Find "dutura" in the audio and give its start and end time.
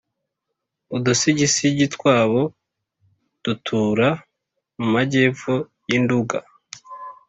3.43-4.07